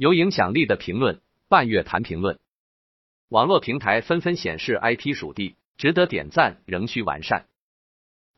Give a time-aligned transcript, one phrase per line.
[0.00, 2.38] 有影响力的评论，半月谈评论。
[3.28, 7.44] 网络平台纷纷显示 IP 属地，值得点赞，仍需完善。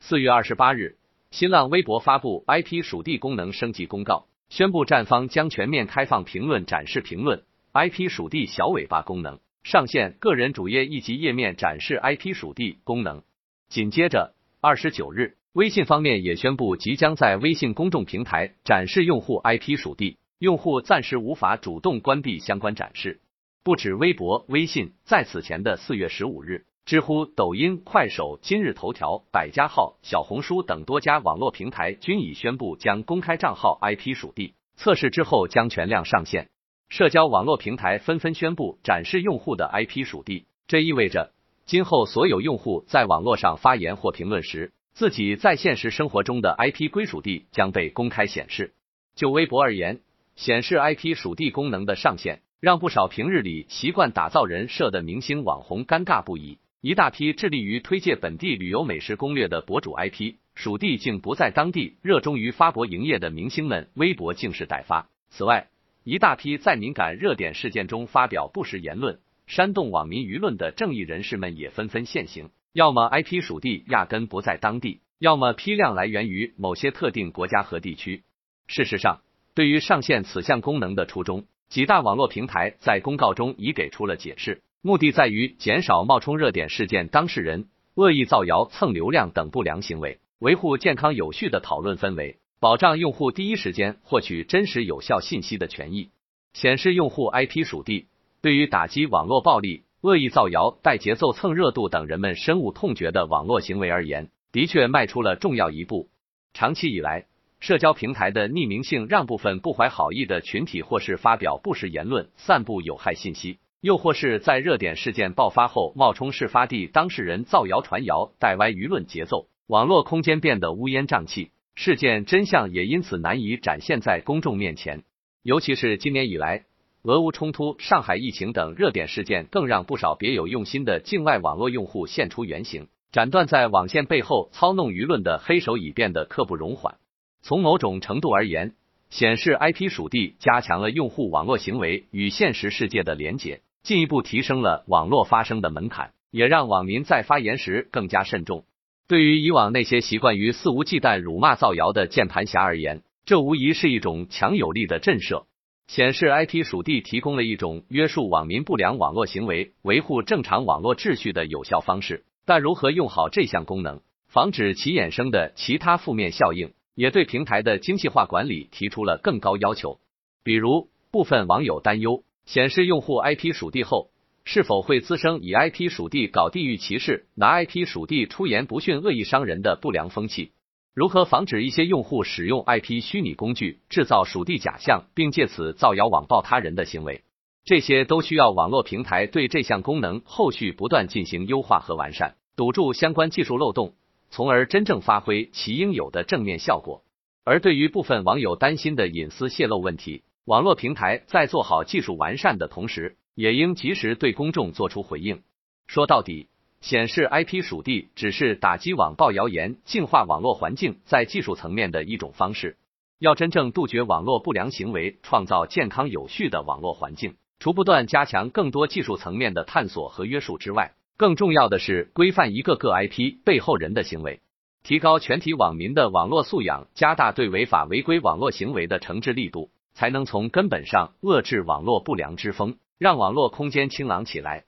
[0.01, 0.96] 四月二十八日，
[1.30, 13.22] 新浪微博发布 IP 属地功能升级公告，宣布站方将全面开放评论展示评论 IP 属地小尾巴功能，上线个人主页一级页面展示 IP 属地功能。
[13.69, 20.16] 紧接着，二十九日，微信方面也宣布即将在微信公众平台展示用户 IP 属地。
[20.43, 23.21] 用户暂时无法主动关闭相关展示。
[23.62, 36.49] 不止微博、微信，在此前的四月十五日，知乎、抖音、快手、今日头条、百家号、小红书等多家网络平台均已宣布将公开账号 IP 属地，测试之后将全量上线。
[36.88, 41.30] 社交网络平台纷纷宣布展示用户的 IP 属地，这意味着
[41.66, 48.74] 今后所有用户在网络上发言或评论时，自己在现实生活中的 IP 归属地将被公开显示。
[49.15, 50.01] 就微博而言，
[50.37, 56.59] 显示 IP 属地功能的上线，让不少平日里习惯打造人设的明星网红尴尬不已。
[56.80, 65.08] 一大批致力于推介本地旅游美食攻略的博主 IP 属地竟不在当地，热衷于发博营业的明星们微博竟是待发。
[65.30, 65.69] 此外，
[66.02, 78.24] 一大批在敏感热点事件中发表不实言论、煽动网民舆论的正义人士们也纷纷现形，要么 IP 属地压根不在当地，要么批量来源于某些特定国家和地区。
[78.67, 79.20] 事实上，
[79.55, 96.11] 对于上线此项功能的初衷，几大网络平台在公告中已给出了解释，目的在于减少冒充热点事件当事人、恶意造谣、蹭流量等不良行为，维护健康有序的讨论氛围，保障用户第一时间获取真实有效信息的权益。
[96.55, 98.06] 显示用户 IP 属地，
[98.41, 106.08] 对于打击网络暴力、恶意造谣、带节奏蹭热度等人们深恶痛绝的网络行为而言，的确迈出了重要一步。
[106.55, 107.27] 长期以来，
[107.62, 125.05] 社交平台的匿名性让部分不怀好意的群体，或是发表不实言论、散布有害信息，又或是在热点事件爆发后冒充事发地当事人造谣传谣，带歪舆论节奏，网络空间变得乌烟瘴气，事件真相也因此难以展现在公众面前。
[125.44, 126.64] 尤其是今年以来，
[127.05, 136.97] 俄乌冲突、上海疫情等热点事件，更让不少别有用心的境外网络用户现出原形，斩断在网线背后操弄舆论的黑手，已变得刻不容缓。
[137.43, 138.73] 从某种程度而言，
[139.11, 148.65] 显示 IP 属地加强了用户网络行为与现实世界的连结，进一步提升了网络发声的门槛，也让网民在发言时更加慎重。
[149.09, 155.45] 对于以往那些习惯于肆无忌惮辱骂造谣的键盘侠而言，这无疑是一种强有力的震慑。
[155.89, 166.73] 显示 IP 属地提供了一种约束网民不良网络行为、维护正常网络秩序的有效方式，但如何用好这项功能，防止其衍生的其他负面效应？
[166.95, 169.99] 也对平台的精细化管理提出了更高要求，
[170.45, 174.11] 比如部分网友担忧显示用户 IP 属地后，
[174.45, 180.53] 是否会滋生以 IP 属地搞地域歧视、拿 IP 属地出言不逊、恶意伤人的不良风气？
[180.95, 187.23] 如何防止一些用户使用 IP 虚拟工具制造属地假象，并借此造谣网暴他人的行为？
[187.65, 193.95] 这些都需要网络平台对这项功能后续不断进行优化和完善，堵住相关技术漏洞。
[194.32, 197.04] 从而真正发挥其应有的正面效果。
[197.44, 205.43] 而对于部分网友担心的隐私泄露问题，网络平台在做好技术完善的同时，也应及时对公众做出回应。
[205.87, 206.48] 说到底，
[206.81, 212.78] 显示 IP 属地只是打击网暴谣言、净化网络环境在技术层面的一种方式。
[213.19, 224.41] 要真正杜绝网络不良行为，创造健康有序的网络环境，除不断加强更多技术层面的探索和约束之外，更重要的是规范一个个 IP 背后人的行为，
[224.83, 234.65] 提高全体网民的网络素养，加大对违法违规网络行为的惩治力度，才能从根本上遏制网络不良之风，让网络空间清朗起来。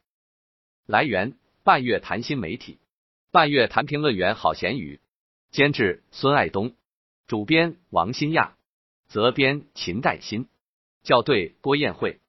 [0.86, 2.78] 来源：半月谈新媒体，
[3.32, 5.00] 半月谈评论员郝贤宇，
[5.50, 6.76] 监制孙爱东，
[7.26, 8.54] 主编王新亚，
[9.08, 10.46] 责编秦代新，
[11.02, 12.20] 校对郭艳慧。